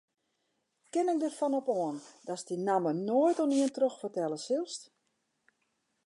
[0.91, 1.97] Kin ik derfan op oan
[2.27, 4.81] datst dy namme noait oan ien trochfertelle silst?